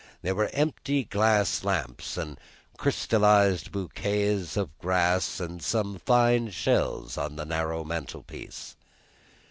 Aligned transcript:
There 0.23 0.33
were 0.33 0.49
empty 0.51 1.03
glass 1.03 1.63
lamps 1.63 2.17
and 2.17 2.39
crystallized 2.75 3.71
bouquets 3.71 4.57
of 4.57 4.75
grass 4.79 5.39
and 5.39 5.61
some 5.61 5.99
fine 5.99 6.49
shells 6.49 7.19
on 7.19 7.35
the 7.35 7.45
narrow 7.45 7.83
mantelpiece. 7.83 8.75